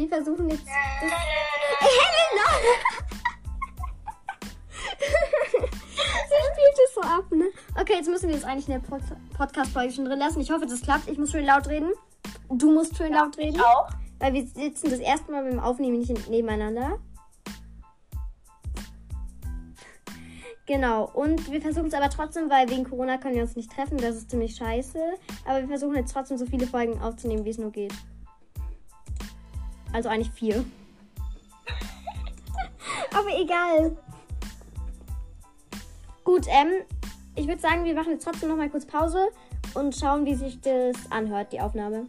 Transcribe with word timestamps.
Okay, 0.00 0.08
wir 0.08 0.08
versuchen 0.08 0.48
jetzt. 0.48 0.66
Das 0.66 1.10
Helena! 1.80 2.46
Sie 6.28 6.40
spielt 6.52 6.78
es 6.86 6.94
so 6.94 7.00
ab, 7.02 7.24
ne? 7.30 7.44
Okay, 7.78 7.94
jetzt 7.96 8.08
müssen 8.08 8.28
wir 8.30 8.36
es 8.36 8.44
eigentlich 8.44 8.68
in 8.68 8.80
der 8.80 8.88
Pod 8.88 9.02
Podcast-Folge 9.36 9.92
schon 9.92 10.06
drin 10.06 10.18
lassen. 10.18 10.40
Ich 10.40 10.50
hoffe, 10.50 10.66
das 10.66 10.80
klappt. 10.80 11.08
Ich 11.08 11.18
muss 11.18 11.30
schön 11.30 11.44
laut 11.44 11.68
reden. 11.68 11.92
Du 12.48 12.72
musst 12.72 12.96
schön 12.96 13.12
laut 13.12 13.36
reden. 13.36 13.56
Ich 13.56 13.62
auch. 13.62 13.90
Weil 14.18 14.32
wir 14.32 14.46
sitzen 14.46 14.90
das 14.90 15.00
erste 15.00 15.32
Mal 15.32 15.44
beim 15.44 15.60
Aufnehmen 15.60 15.98
nicht 15.98 16.30
nebeneinander. 16.30 16.98
Genau, 20.66 21.10
und 21.12 21.50
wir 21.50 21.60
versuchen 21.60 21.88
es 21.88 21.94
aber 21.94 22.10
trotzdem, 22.10 22.48
weil 22.48 22.70
wegen 22.70 22.88
Corona 22.88 23.18
können 23.18 23.34
wir 23.34 23.42
uns 23.42 23.56
nicht 23.56 23.72
treffen. 23.72 23.98
Das 23.98 24.16
ist 24.16 24.30
ziemlich 24.30 24.54
scheiße. 24.54 24.98
Aber 25.44 25.60
wir 25.60 25.68
versuchen 25.68 25.96
jetzt 25.96 26.12
trotzdem 26.12 26.38
so 26.38 26.46
viele 26.46 26.66
Folgen 26.66 27.00
aufzunehmen, 27.02 27.44
wie 27.44 27.50
es 27.50 27.58
nur 27.58 27.72
geht. 27.72 27.92
Also 29.92 30.08
eigentlich 30.08 30.30
vier. 30.32 30.64
aber 33.14 33.38
egal. 33.40 33.96
Gut, 36.24 36.46
ähm, 36.48 36.68
ich 37.34 37.46
würde 37.48 37.60
sagen, 37.60 37.84
wir 37.84 37.94
machen 37.94 38.12
jetzt 38.12 38.24
trotzdem 38.24 38.48
noch 38.50 38.56
mal 38.56 38.70
kurz 38.70 38.86
Pause 38.86 39.28
und 39.74 39.94
schauen, 39.96 40.26
wie 40.26 40.34
sich 40.34 40.60
das 40.60 40.96
anhört, 41.10 41.52
die 41.52 41.60
Aufnahme. 41.60 42.06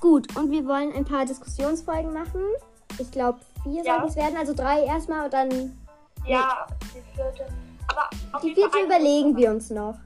Gut, 0.00 0.36
und 0.36 0.50
wir 0.50 0.66
wollen 0.66 0.92
ein 0.94 1.04
paar 1.04 1.24
Diskussionsfolgen 1.24 2.12
machen. 2.12 2.40
Ich 2.98 3.10
glaube, 3.10 3.40
vier 3.62 3.82
Ja. 3.84 3.94
sollten 3.94 4.08
es 4.08 4.16
werden. 4.16 4.36
Also 4.36 4.54
drei 4.54 4.84
erstmal 4.84 5.24
und 5.24 5.32
dann 5.32 5.50
Ja, 6.26 6.66
die 6.94 7.02
vierte. 7.14 7.46
Aber 7.88 8.08
auf 8.32 8.40
die 8.40 8.48
jeden 8.48 8.60
Fall 8.62 8.80
vierte 8.80 8.86
überlegen 8.86 9.36
wir 9.36 9.50
uns 9.50 9.70
noch, 9.70 9.96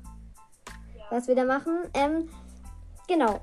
Ja. 0.97 1.05
was 1.11 1.29
wir 1.29 1.35
da 1.37 1.45
machen. 1.45 1.79
Ähm, 1.95 2.29
genau. 3.07 3.41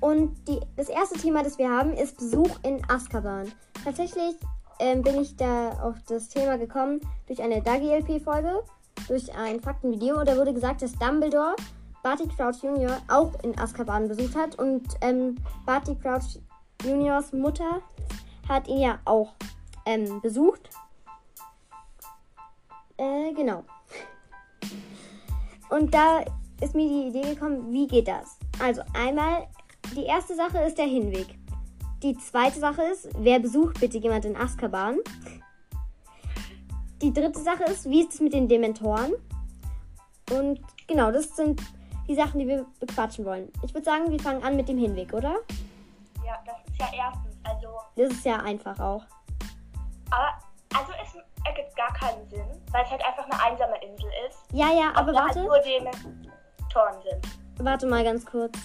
Und 0.00 0.36
die, 0.48 0.60
das 0.76 0.88
erste 0.88 1.18
Thema, 1.18 1.42
das 1.42 1.58
wir 1.58 1.70
haben, 1.70 1.92
ist 1.92 2.18
Besuch 2.18 2.58
in 2.62 2.82
Azkaban. 2.88 3.52
Tatsächlich 3.84 4.36
ähm, 4.80 5.02
bin 5.02 5.20
ich 5.20 5.36
da 5.36 5.70
auf 5.82 5.96
das 6.08 6.28
Thema 6.28 6.58
gekommen 6.58 7.00
durch 7.26 7.42
eine 7.42 7.62
Dagi-LP-Folge, 7.62 8.62
durch 9.08 9.34
ein 9.34 9.60
Faktenvideo. 9.60 10.24
Da 10.24 10.36
wurde 10.36 10.52
gesagt, 10.52 10.82
dass 10.82 10.92
Dumbledore 10.92 11.56
Barty 12.02 12.28
Crouch 12.28 12.62
Jr. 12.62 12.98
auch 13.08 13.32
in 13.42 13.58
Azkaban 13.58 14.08
besucht 14.08 14.36
hat. 14.36 14.58
Und 14.58 14.82
ähm, 15.00 15.36
Barty 15.64 15.96
Crouch 15.96 16.38
Juniors 16.84 17.32
Mutter 17.32 17.80
hat 18.48 18.68
ihn 18.68 18.80
ja 18.80 18.98
auch 19.06 19.32
ähm, 19.86 20.20
besucht. 20.20 20.68
Äh, 22.98 23.32
genau. 23.32 23.64
Und 25.70 25.94
da 25.94 26.24
ist 26.60 26.74
mir 26.74 26.88
die 26.88 27.08
Idee 27.08 27.34
gekommen, 27.34 27.72
wie 27.72 27.86
geht 27.86 28.06
das? 28.06 28.38
Also 28.62 28.82
einmal, 28.92 29.46
die 29.94 30.04
erste 30.04 30.34
Sache 30.34 30.58
ist 30.58 30.78
der 30.78 30.86
Hinweg. 30.86 31.26
Die 32.02 32.16
zweite 32.18 32.58
Sache 32.58 32.82
ist, 32.82 33.08
wer 33.16 33.38
besucht 33.38 33.80
bitte 33.80 33.98
jemand 33.98 34.24
in 34.24 34.36
Azkaban? 34.36 34.98
Die 37.00 37.12
dritte 37.12 37.38
Sache 37.40 37.64
ist, 37.64 37.88
wie 37.88 38.02
ist 38.02 38.14
es 38.14 38.20
mit 38.20 38.32
den 38.32 38.48
Dementoren? 38.48 39.12
Und 40.30 40.60
genau, 40.86 41.10
das 41.10 41.34
sind 41.36 41.60
die 42.08 42.14
Sachen, 42.14 42.40
die 42.40 42.46
wir 42.48 42.66
bequatschen 42.80 43.24
wollen. 43.24 43.50
Ich 43.62 43.72
würde 43.72 43.84
sagen, 43.84 44.10
wir 44.10 44.20
fangen 44.20 44.42
an 44.42 44.56
mit 44.56 44.68
dem 44.68 44.78
Hinweg, 44.78 45.12
oder? 45.12 45.36
Ja, 46.24 46.42
das 46.46 46.56
ist 46.66 46.78
ja 46.78 46.88
erstens. 46.94 47.34
Also, 47.44 47.68
Das 47.96 48.10
ist 48.10 48.24
ja 48.24 48.36
einfach 48.36 48.78
auch. 48.80 49.04
aber, 50.10 50.32
also 50.74 50.92
es 51.02 51.14
ergibt 51.46 51.76
gar 51.76 51.92
keinen 51.94 52.26
Sinn, 52.28 52.46
weil 52.72 52.84
es 52.84 52.90
halt 52.90 53.04
einfach 53.04 53.24
eine 53.24 53.42
einsame 53.42 53.76
Insel 53.84 54.10
ist. 54.28 54.38
Ja, 54.52 54.70
ja, 54.72 54.92
aber 54.94 55.12
da 55.12 55.18
warte. 55.24 55.40
halt 55.40 55.46
nur 55.48 55.58
Dementoren 55.58 57.02
sind. 57.02 57.66
Warte 57.66 57.86
mal 57.86 58.02
ganz 58.02 58.24
kurz. 58.24 58.58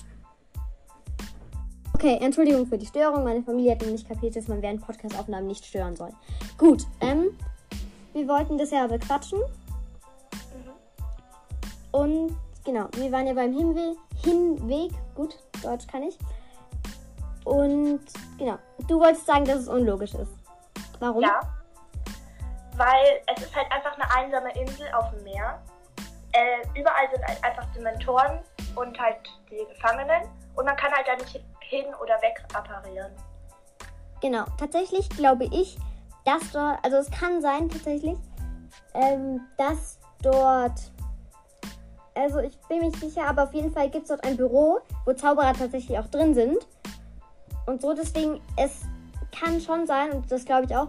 Okay, 2.00 2.18
Entschuldigung 2.22 2.66
für 2.66 2.78
die 2.78 2.86
Störung. 2.86 3.26
Meine 3.26 3.44
Familie 3.44 3.74
hat 3.74 3.82
nicht 3.82 4.08
kapiert, 4.08 4.34
dass 4.34 4.48
man 4.48 4.62
während 4.62 4.80
Podcast-Aufnahmen 4.80 5.48
nicht 5.48 5.66
stören 5.66 5.98
soll. 5.98 6.12
Gut, 6.58 6.84
ähm, 7.02 7.38
wir 8.14 8.26
wollten 8.26 8.58
das 8.58 8.72
ja 8.72 8.88
bequatschen. 8.88 9.40
Mhm. 9.40 10.72
Und 11.92 12.38
genau, 12.64 12.88
wir 12.94 13.12
waren 13.12 13.28
ja 13.28 13.34
beim 13.34 13.52
Hinwe 13.52 13.98
Hinweg. 14.24 14.94
Gut, 15.14 15.38
Deutsch 15.62 15.88
kann 15.88 16.04
ich. 16.04 16.18
Und 17.44 18.00
genau, 18.38 18.58
du 18.88 18.98
wolltest 18.98 19.26
sagen, 19.26 19.44
dass 19.44 19.58
es 19.58 19.68
unlogisch 19.68 20.14
ist. 20.14 20.32
Warum? 21.02 21.22
Ja. 21.22 21.42
Weil 22.78 23.22
es 23.36 23.44
ist 23.44 23.54
halt 23.54 23.70
einfach 23.74 23.94
eine 24.00 24.10
einsame 24.16 24.58
Insel 24.58 24.88
auf 24.94 25.12
dem 25.12 25.22
Meer. 25.26 25.62
Äh, 26.32 26.80
überall 26.80 27.10
sind 27.14 27.28
halt 27.28 27.44
einfach 27.44 27.66
Dementoren 27.76 28.40
und 28.76 29.00
halt 29.00 29.18
die 29.50 29.66
Gefangenen. 29.74 30.30
Und 30.56 30.66
man 30.66 30.76
kann 30.76 30.92
halt 30.92 31.08
da 31.08 31.16
nicht 31.16 31.44
hin 31.62 31.86
oder 32.02 32.22
weg 32.22 32.44
apparieren. 32.54 33.12
Genau, 34.22 34.46
tatsächlich 34.58 35.10
glaube 35.10 35.46
ich, 35.46 35.78
dass 36.26 36.52
dort, 36.52 36.84
also 36.84 36.98
es 36.98 37.10
kann 37.12 37.42
sein 37.42 37.70
tatsächlich, 37.70 38.18
ähm, 38.94 39.42
dass 39.58 40.00
dort, 40.22 40.92
also 42.16 42.40
ich 42.40 42.58
bin 42.68 42.80
mir 42.80 42.88
nicht 42.88 43.00
sicher, 43.00 43.26
aber 43.28 43.44
auf 43.44 43.54
jeden 43.54 43.72
Fall 43.72 43.90
gibt 43.90 44.04
es 44.04 44.10
dort 44.10 44.24
ein 44.24 44.36
Büro, 44.36 44.80
wo 45.06 45.14
Zauberer 45.14 45.54
tatsächlich 45.54 45.98
auch 45.98 46.08
drin 46.08 46.34
sind. 46.34 46.58
Und 47.66 47.82
so, 47.82 47.94
deswegen, 47.94 48.42
es 48.58 48.82
kann 49.32 49.62
schon 49.62 49.88
sein, 49.88 50.12
und 50.12 50.32
das 50.32 50.44
glaube 50.44 50.66
ich 50.66 50.76
auch, 50.76 50.88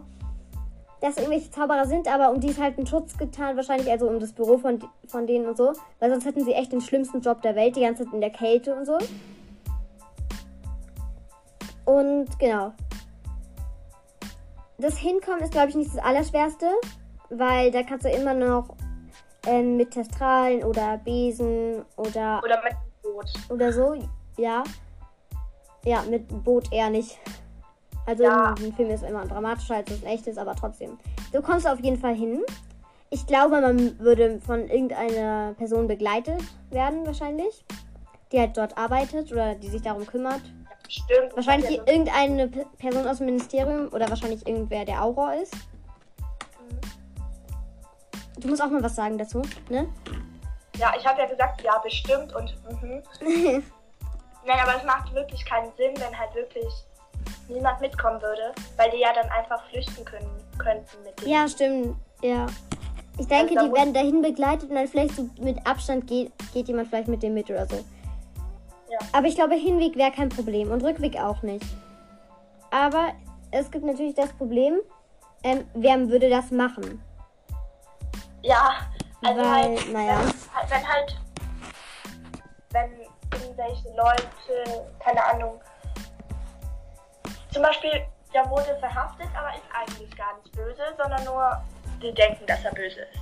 dass 1.01 1.17
irgendwelche 1.17 1.51
Zauberer 1.51 1.87
sind, 1.87 2.07
aber 2.09 2.31
um 2.31 2.41
die 2.41 2.49
ist 2.49 2.61
halt 2.61 2.79
ein 2.79 2.87
Schutz 2.87 3.17
getan, 3.17 3.57
wahrscheinlich 3.57 3.91
also 3.91 4.09
um 4.09 4.21
das 4.21 4.33
Büro 4.33 4.59
von, 4.59 4.79
von 5.07 5.27
denen 5.27 5.47
und 5.47 5.57
so, 5.57 5.73
weil 5.99 6.11
sonst 6.11 6.27
hätten 6.27 6.45
sie 6.45 6.53
echt 6.53 6.73
den 6.73 6.81
schlimmsten 6.81 7.21
Job 7.21 7.41
der 7.43 7.57
Welt, 7.57 7.77
die 7.77 7.81
ganze 7.81 8.05
Zeit 8.05 8.13
in 8.13 8.21
der 8.21 8.31
Kälte 8.31 8.75
und 8.75 8.85
so. 8.85 8.99
Und 11.87 12.39
genau. 12.39 12.73
Das 14.79 14.97
Hinkommen 14.97 15.41
ist, 15.41 15.53
glaube 15.53 15.71
ich, 15.71 15.75
nicht 15.75 15.95
das 15.95 16.03
Allerschwerste, 16.03 16.67
weil 17.31 17.71
da 17.71 17.83
kannst 17.83 18.05
du 18.05 18.11
immer 18.11 18.35
noch 18.35 18.77
ähm, 19.47 19.77
mit 19.77 19.91
Testralen 19.91 20.63
oder 20.65 20.99
Besen 20.99 21.85
oder, 21.97 22.41
Oder 22.45 22.63
mit 22.63 22.75
Boot. 23.03 23.27
oder 23.51 23.73
so, 23.73 23.95
ja. 24.37 24.63
Ja, 25.85 26.03
mit 26.03 26.29
Boot 26.45 26.71
eher 26.73 26.91
nicht. 26.91 27.19
Also 28.11 28.25
Ja. 28.25 28.55
ein 28.59 28.73
Film 28.75 28.91
ist 28.91 29.05
immer 29.05 29.25
dramatischer 29.25 29.77
als 29.77 29.89
es 29.89 30.03
echt 30.03 30.27
ist, 30.27 30.37
aber 30.37 30.57
trotzdem. 30.57 30.99
Du 31.33 31.41
kommst 31.41 31.65
auf 31.69 31.79
jeden 31.79 31.97
Fall 31.97 32.17
hin. 32.17 32.43
Ich 33.09 33.25
glaube, 33.25 33.61
man 33.61 34.01
würde 34.01 34.41
von 34.41 34.69
irgendeiner 34.69 35.55
Person 35.55 35.87
begleitet 35.87 36.43
werden, 36.71 37.07
wahrscheinlich. 37.07 37.65
Die 38.33 38.41
halt 38.41 38.57
dort 38.57 38.77
arbeitet 38.77 39.31
oder 39.31 39.55
die 39.55 39.69
sich 39.69 39.83
darum 39.83 40.05
kümmert. 40.05 40.41
Stimmt. 40.89 41.37
Wahrscheinlich 41.37 41.71
Ja, 41.71 41.87
irgendeine 41.87 42.49
Person 42.79 43.07
aus 43.07 43.19
dem 43.19 43.27
Ministerium 43.27 43.93
oder 43.93 44.09
wahrscheinlich 44.11 44.45
irgendwer, 44.45 44.85
der 44.85 45.05
Auror 45.05 45.35
ist. 45.35 45.55
Du 48.41 48.49
musst 48.49 48.61
auch 48.61 48.71
mal 48.71 48.83
was 48.83 48.97
sagen 48.97 49.19
dazu, 49.19 49.41
ne? 49.69 49.89
Ja, 50.79 50.93
ich 50.99 51.07
habe 51.07 51.21
ja 51.21 51.27
gesagt, 51.29 51.63
ja, 51.63 51.79
bestimmt 51.79 52.35
und 52.35 52.57
mhm. 52.83 53.03
Nein, 54.45 54.59
aber 54.63 54.77
es 54.77 54.85
macht 54.85 55.15
wirklich 55.15 55.45
keinen 55.45 55.71
Sinn, 55.77 55.93
wenn 55.99 56.19
halt 56.19 56.35
wirklich 56.35 56.73
niemand 57.51 57.81
mitkommen 57.81 58.21
würde, 58.23 58.53
weil 58.77 58.91
die 58.91 58.99
ja 58.99 59.13
dann 59.13 59.29
einfach 59.31 59.63
flüchten 59.71 60.05
können, 60.05 60.31
könnten 60.59 61.03
mit 61.05 61.21
denen. 61.21 61.31
ja, 61.31 61.49
stimmt. 61.49 61.97
Ja. 62.23 62.47
Ich 63.19 63.27
denke, 63.27 63.59
Also 63.59 63.69
die 63.69 63.75
werden 63.75 63.93
dahin 63.93 64.23
begleitet 64.23 64.71
und 64.71 64.77
dann 64.77 64.89
vielleicht 64.89 65.15
so 65.15 65.29
mit 65.41 65.67
Abstand 65.67 66.07
geht, 66.07 66.33
geht 66.55 66.69
jemand 66.69 66.89
vielleicht 66.89 67.09
mit 67.09 67.23
dem 67.23 67.35
mit 67.35 67.51
oder 67.51 67.67
so. 67.67 67.77
Ja. 68.91 68.99
Aber 69.13 69.27
ich 69.27 69.35
glaube, 69.35 69.55
Hinweg 69.55 69.97
wäre 69.97 70.11
kein 70.11 70.31
Problem 70.31 70.71
und 70.71 70.83
Rückweg 70.83 71.17
auch 71.21 71.43
nicht. 71.43 71.65
Aber 72.71 73.13
es 73.51 73.71
gibt 73.71 73.85
natürlich 73.85 74.15
das 74.15 74.33
Problem, 74.33 74.81
ähm, 75.43 75.67
wer 75.75 76.09
würde 76.09 76.31
das 76.31 76.51
machen? 76.51 77.03
Ja, 78.43 78.71
also 79.23 79.41
Weil, 79.41 79.51
halt, 79.51 79.93
naja. 79.93 80.19
wenn, 80.19 80.71
wenn 80.71 80.89
halt, 80.89 81.21
wenn 82.71 82.91
irgendwelche 83.33 83.89
Leute, 83.97 84.87
keine 84.99 85.25
Ahnung, 85.25 85.61
zum 87.53 87.63
Beispiel, 87.63 87.91
der 88.33 88.49
wurde 88.51 88.77
verhaftet, 88.79 89.29
aber 89.37 89.51
ist 89.55 89.65
eigentlich 89.75 90.17
gar 90.17 90.37
nicht 90.39 90.53
böse, 90.53 90.83
sondern 90.99 91.25
nur, 91.25 91.63
die 92.03 92.13
denken, 92.15 92.47
dass 92.47 92.65
er 92.65 92.73
böse 92.73 93.01
ist. 93.01 93.21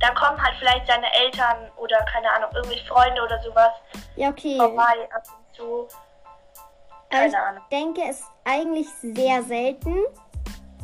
Da 0.00 0.10
kommen 0.14 0.40
halt 0.42 0.54
vielleicht 0.58 0.86
seine 0.86 1.06
Eltern 1.14 1.70
oder, 1.76 1.98
keine 2.12 2.30
Ahnung, 2.32 2.50
irgendwie 2.54 2.80
Freunde 2.86 3.22
oder 3.22 3.40
sowas 3.42 3.70
Ja, 4.16 4.28
okay. 4.28 4.56
vorbei 4.58 5.08
ab 5.14 5.22
und 5.26 5.56
zu. 5.56 5.88
Keine 7.10 7.28
ich 7.28 7.36
Ahnung. 7.36 7.62
denke, 7.70 8.00
es 8.08 8.20
ist 8.20 8.28
eigentlich 8.44 8.88
sehr 9.00 9.42
selten, 9.44 9.94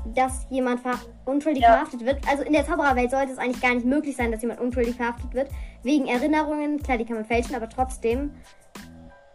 dass 0.07 0.47
jemand 0.49 0.81
ver 0.81 0.99
unschuldig 1.27 1.63
Ja. 1.63 1.73
verhaftet 1.73 2.05
wird. 2.05 2.27
Also 2.29 2.45
in 2.45 2.53
der 2.53 2.65
Zaubererwelt 2.65 3.11
sollte 3.11 3.33
es 3.33 3.39
eigentlich 3.39 3.61
gar 3.61 3.75
nicht 3.75 3.85
möglich 3.85 4.17
sein, 4.17 4.31
dass 4.33 4.41
jemand 4.43 4.61
unschuldig 4.61 4.97
verhaftet 4.97 5.35
wird. 5.35 5.51
Wegen 5.83 6.07
Erinnerungen, 6.07 6.83
klar, 6.83 6.97
die 6.99 7.05
kann 7.05 7.17
man 7.17 7.25
fälschen, 7.25 7.55
aber 7.55 7.69
trotzdem. 7.69 8.35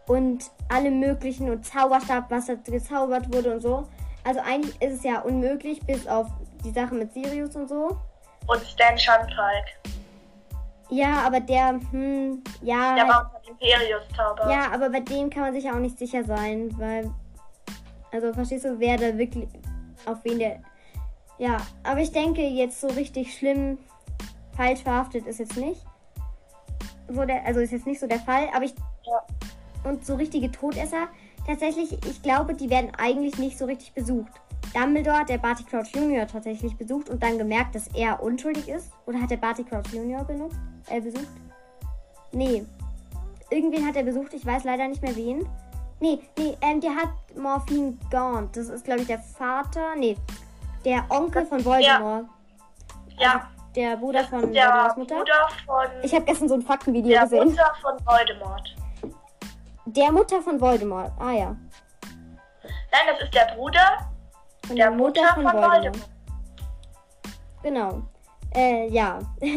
Und 0.06 0.50
alle 0.68 0.90
möglichen 0.90 1.50
und 1.50 1.64
Zauberstab, 1.64 2.30
was 2.30 2.46
da 2.46 2.54
gezaubert 2.54 3.32
wurde 3.32 3.54
und 3.54 3.60
so. 3.60 3.88
Also 4.24 4.40
eigentlich 4.40 4.80
ist 4.80 4.98
es 4.98 5.02
ja 5.04 5.20
unmöglich, 5.20 5.80
bis 5.86 6.06
auf 6.06 6.28
die 6.64 6.70
Sache 6.70 6.94
mit 6.94 7.12
Sirius 7.12 7.56
und 7.56 7.68
so. 7.68 7.96
Und 8.46 8.62
Stan 8.64 8.96
Schandfalk. 8.96 9.66
Ja, 10.88 11.22
aber 11.26 11.40
der, 11.40 11.80
hm, 11.90 12.42
ja. 12.62 12.94
Der 12.94 13.08
war 13.08 13.32
unter 13.34 13.50
Imperius-Zauber. 13.50 14.50
Ja, 14.50 14.70
aber 14.72 14.90
bei 14.90 15.00
dem 15.00 15.30
kann 15.30 15.42
man 15.42 15.52
sich 15.52 15.64
ja 15.64 15.72
auch 15.72 15.80
nicht 15.80 15.98
sicher 15.98 16.22
sein, 16.24 16.70
weil 16.78 17.10
Also 18.12 18.32
verstehst 18.32 18.64
du, 18.64 18.78
wer 18.78 18.96
da 18.96 19.18
wirklich 19.18 19.48
auf 20.06 20.18
wen 20.24 20.38
der. 20.38 20.60
Ja, 21.38 21.58
aber 21.82 22.00
ich 22.00 22.12
denke, 22.12 22.42
jetzt 22.42 22.80
so 22.80 22.86
richtig 22.88 23.36
schlimm 23.36 23.78
falsch 24.56 24.82
verhaftet 24.82 25.26
ist 25.26 25.38
jetzt 25.38 25.56
nicht. 25.56 25.84
So 27.08 27.24
der, 27.24 27.44
also 27.44 27.60
ist 27.60 27.72
jetzt 27.72 27.86
nicht 27.86 28.00
so 28.00 28.06
der 28.06 28.20
Fall, 28.20 28.48
aber 28.54 28.64
ich. 28.64 28.74
Ja. 29.04 29.22
Und 29.86 30.04
so 30.04 30.16
richtige 30.16 30.50
Todesser, 30.50 31.06
tatsächlich, 31.46 31.92
ich 32.04 32.20
glaube, 32.22 32.54
die 32.54 32.68
werden 32.70 32.90
eigentlich 32.98 33.38
nicht 33.38 33.56
so 33.56 33.66
richtig 33.66 33.92
besucht. 33.92 34.32
Dumbledore 34.74 35.20
hat 35.20 35.28
der 35.28 35.38
Barty 35.38 35.62
Crouch 35.62 35.94
Jr. 35.94 36.26
tatsächlich 36.26 36.76
besucht 36.76 37.08
und 37.08 37.22
dann 37.22 37.38
gemerkt, 37.38 37.76
dass 37.76 37.86
er 37.94 38.20
unschuldig 38.20 38.68
ist. 38.68 38.90
Oder 39.06 39.20
hat 39.20 39.30
der 39.30 39.36
Barty 39.36 39.62
Crouch 39.62 39.86
Jr. 39.92 40.24
benutzt, 40.24 40.56
äh, 40.88 41.00
besucht? 41.00 41.28
Nee. 42.32 42.64
Irgendwen 43.48 43.86
hat 43.86 43.94
er 43.94 44.02
besucht, 44.02 44.34
ich 44.34 44.44
weiß 44.44 44.64
leider 44.64 44.88
nicht 44.88 45.02
mehr 45.02 45.14
wen. 45.14 45.46
Nee, 46.00 46.18
nee, 46.36 46.56
ähm, 46.62 46.80
der 46.80 46.96
hat 46.96 47.10
Morphin 47.36 47.96
Gaunt. 48.10 48.56
Das 48.56 48.68
ist, 48.68 48.84
glaube 48.84 49.02
ich, 49.02 49.06
der 49.06 49.20
Vater. 49.20 49.94
Nee, 49.96 50.16
der 50.84 51.04
Onkel 51.10 51.46
von 51.46 51.64
Voldemort. 51.64 52.26
Ja, 53.18 53.48
Der 53.76 53.96
Bruder 53.96 54.24
von 54.24 54.52
der 54.52 54.66
Voldemorts 54.66 54.96
Mutter. 54.96 55.16
Bruder 55.16 55.48
von 55.64 55.86
Ich 56.02 56.14
habe 56.14 56.24
gestern 56.24 56.48
so 56.48 56.54
ein 56.54 56.62
Faktenvideo 56.62 57.10
der 57.10 57.22
gesehen. 57.22 57.48
Mutter 57.48 57.72
von 57.80 57.94
Voldemort. 58.04 58.76
Der 59.86 60.10
Mutter 60.10 60.42
von 60.42 60.60
Voldemort. 60.60 61.12
Ah 61.18 61.30
ja. 61.30 61.56
Nein, 62.90 63.06
das 63.08 63.22
ist 63.22 63.32
der 63.32 63.54
Bruder 63.54 64.10
Von 64.66 64.74
der 64.74 64.90
Mutter 64.90 65.34
von 65.34 65.44
Voldemort. 65.44 66.10
Genau. 67.62 68.02
Äh, 68.52 68.88
ja. 68.88 69.20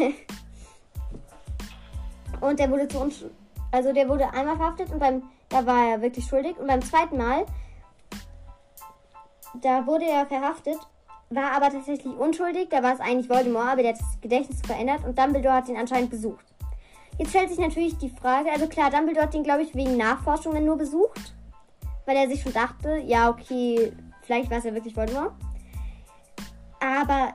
und 2.40 2.58
der 2.60 2.70
wurde 2.70 2.86
zu 2.86 3.00
uns. 3.00 3.24
Also 3.72 3.92
der 3.92 4.08
wurde 4.08 4.32
einmal 4.32 4.56
verhaftet 4.56 4.90
und 4.90 5.00
beim. 5.00 5.24
Da 5.48 5.66
war 5.66 5.88
er 5.88 6.00
wirklich 6.00 6.24
schuldig. 6.26 6.56
Und 6.58 6.68
beim 6.68 6.82
zweiten 6.82 7.16
Mal. 7.16 7.44
Da 9.60 9.84
wurde 9.84 10.04
er 10.04 10.26
verhaftet. 10.26 10.78
War 11.30 11.52
aber 11.56 11.70
tatsächlich 11.70 12.16
unschuldig. 12.16 12.68
Da 12.70 12.84
war 12.84 12.94
es 12.94 13.00
eigentlich 13.00 13.28
Voldemort, 13.28 13.68
aber 13.68 13.82
der 13.82 13.94
hat 13.94 14.00
das 14.00 14.20
Gedächtnis 14.20 14.60
verändert 14.60 15.04
und 15.04 15.18
Dumbledore 15.18 15.54
hat 15.54 15.68
ihn 15.68 15.76
anscheinend 15.76 16.10
besucht. 16.10 16.49
Jetzt 17.20 17.32
stellt 17.32 17.50
sich 17.50 17.58
natürlich 17.58 17.98
die 17.98 18.08
Frage, 18.08 18.50
also 18.50 18.66
klar, 18.66 18.90
Dumbledore 18.90 19.26
hat 19.26 19.34
ihn, 19.34 19.42
glaube 19.42 19.62
ich, 19.62 19.74
wegen 19.74 19.98
Nachforschungen 19.98 20.64
nur 20.64 20.78
besucht. 20.78 21.34
Weil 22.06 22.16
er 22.16 22.26
sich 22.26 22.40
schon 22.40 22.54
dachte, 22.54 22.96
ja, 23.04 23.28
okay, 23.28 23.92
vielleicht 24.22 24.50
war 24.50 24.56
es 24.56 24.64
ja 24.64 24.72
wirklich 24.72 24.96
Voldemort. 24.96 25.34
Aber, 26.80 27.34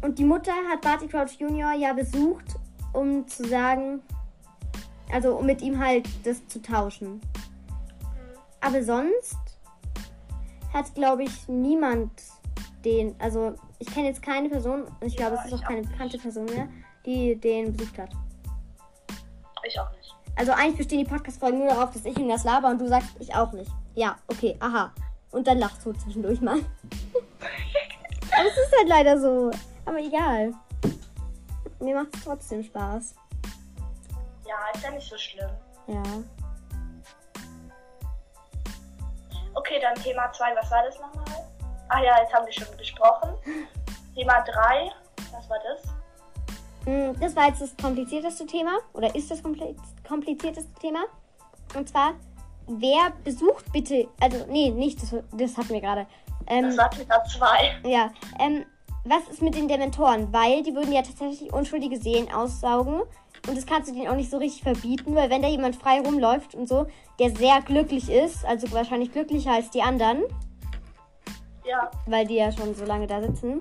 und 0.00 0.18
die 0.18 0.24
Mutter 0.24 0.52
hat 0.70 0.80
Barty 0.80 1.06
Crouch 1.06 1.38
Jr. 1.38 1.74
ja 1.74 1.92
besucht, 1.92 2.56
um 2.94 3.28
zu 3.28 3.46
sagen, 3.46 4.00
also 5.12 5.36
um 5.36 5.44
mit 5.44 5.60
ihm 5.60 5.78
halt 5.78 6.08
das 6.24 6.46
zu 6.48 6.62
tauschen. 6.62 7.20
Aber 8.62 8.82
sonst 8.82 9.36
hat, 10.72 10.94
glaube 10.94 11.24
ich, 11.24 11.46
niemand 11.46 12.10
den, 12.86 13.14
also 13.18 13.52
ich 13.78 13.88
kenne 13.88 14.08
jetzt 14.08 14.22
keine 14.22 14.48
Person, 14.48 14.84
und 14.84 15.06
ich 15.06 15.14
glaube, 15.18 15.36
Ja, 15.36 15.42
es 15.44 15.52
ist 15.52 15.58
auch 15.58 15.68
keine 15.68 15.82
bekannte 15.82 16.16
Person 16.16 16.46
mehr, 16.46 16.68
die 17.04 17.36
den 17.36 17.70
besucht 17.76 17.98
hat. 17.98 18.08
Also 20.36 20.52
eigentlich 20.52 20.78
bestehen 20.78 20.98
die 21.04 21.10
Podcast-Folgen 21.10 21.58
nur 21.58 21.68
darauf, 21.68 21.92
dass 21.92 22.04
ich 22.04 22.14
das 22.14 22.44
laber 22.44 22.68
und 22.68 22.80
du 22.80 22.88
sagst, 22.88 23.10
ich 23.20 23.34
auch 23.34 23.52
nicht. 23.52 23.70
Ja, 23.94 24.16
okay, 24.28 24.56
aha. 24.60 24.92
Und 25.30 25.46
dann 25.46 25.58
lachst 25.58 25.84
du 25.84 25.92
zwischendurch 25.92 26.40
mal. 26.40 26.58
Aber 26.58 28.48
es 28.48 28.56
ist 28.56 28.76
halt 28.76 28.88
leider 28.88 29.18
so. 29.20 29.50
Aber 29.84 29.98
egal. 29.98 30.52
Mir 31.80 31.94
macht 31.94 32.14
es 32.14 32.24
trotzdem 32.24 32.62
Spaß. 32.64 33.14
Ja, 34.46 34.54
ist 34.74 34.82
ja 34.82 34.90
nicht 34.90 35.08
so 35.08 35.16
schlimm. 35.16 35.50
Ja. 35.86 36.02
Okay, 39.54 39.78
dann 39.80 39.94
Thema 40.02 40.32
2, 40.32 40.56
was 40.56 40.70
war 40.70 40.82
das 40.84 40.98
nochmal? 40.98 41.24
Ach 41.88 42.00
ja, 42.00 42.20
jetzt 42.20 42.32
haben 42.34 42.46
wir 42.46 42.52
schon 42.52 42.76
besprochen. 42.76 43.30
Thema 44.14 44.40
3, 44.40 44.90
was 45.32 45.48
war 45.48 45.58
das? 45.64 45.82
Mm, 46.86 47.20
Das 47.20 47.36
war 47.36 47.46
jetzt 47.46 47.62
das 47.62 47.76
komplizierteste 47.76 48.46
Thema. 48.46 48.78
Oder 48.92 49.14
ist 49.14 49.30
das 49.30 49.42
kompli- 50.04 50.08
komplizierteste 50.08 50.72
Thema. 50.80 51.00
Und 51.76 51.88
zwar, 51.88 52.14
wer 52.66 53.12
besucht 53.24 53.72
bitte. 53.72 54.08
Also, 54.20 54.44
nee, 54.48 54.70
nicht, 54.70 55.02
das, 55.02 55.14
das 55.32 55.56
hatten 55.56 55.70
wir 55.70 55.80
gerade. 55.80 56.06
Ähm, 56.46 56.64
Das 56.64 56.78
war 56.78 56.90
Thema 56.90 57.24
2. 57.24 57.80
Ja, 57.88 58.10
ähm, 58.38 58.64
was 59.04 59.28
ist 59.30 59.42
mit 59.42 59.54
den 59.54 59.68
Dementoren? 59.68 60.32
Weil 60.32 60.62
die 60.62 60.74
würden 60.74 60.92
ja 60.92 61.02
tatsächlich 61.02 61.52
unschuldige 61.52 61.98
Seelen 62.00 62.32
aussaugen. 62.32 63.02
Und 63.46 63.56
das 63.58 63.66
kannst 63.66 63.90
du 63.90 63.94
denen 63.94 64.08
auch 64.08 64.16
nicht 64.16 64.30
so 64.30 64.38
richtig 64.38 64.62
verbieten, 64.62 65.14
weil 65.14 65.28
wenn 65.28 65.42
da 65.42 65.48
jemand 65.48 65.76
frei 65.76 66.00
rumläuft 66.00 66.54
und 66.54 66.66
so, 66.66 66.86
der 67.18 67.30
sehr 67.36 67.60
glücklich 67.60 68.10
ist, 68.10 68.44
also 68.46 68.70
wahrscheinlich 68.72 69.12
glücklicher 69.12 69.52
als 69.52 69.68
die 69.70 69.82
anderen, 69.82 70.22
Ja, 71.66 71.90
weil 72.06 72.26
die 72.26 72.36
ja 72.36 72.50
schon 72.52 72.74
so 72.74 72.84
lange 72.86 73.06
da 73.06 73.20
sitzen, 73.20 73.60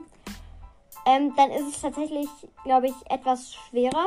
ähm, 1.05 1.33
dann 1.35 1.51
ist 1.51 1.67
es 1.75 1.81
tatsächlich, 1.81 2.27
glaube 2.63 2.87
ich, 2.87 2.93
etwas 3.09 3.53
schwerer. 3.53 4.05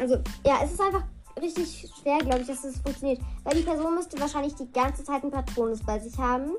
Also, 0.00 0.16
ja, 0.46 0.60
es 0.64 0.72
ist 0.72 0.80
einfach 0.80 1.04
richtig 1.40 1.92
schwer, 2.00 2.18
glaube 2.18 2.40
ich, 2.40 2.46
dass 2.46 2.64
es 2.64 2.78
funktioniert. 2.78 3.20
Weil 3.44 3.56
die 3.56 3.62
Person 3.62 3.94
müsste 3.94 4.18
wahrscheinlich 4.18 4.54
die 4.54 4.70
ganze 4.72 5.04
Zeit 5.04 5.22
einen 5.22 5.30
Patronus 5.30 5.80
bei 5.84 5.98
sich 5.98 6.16
haben. 6.18 6.56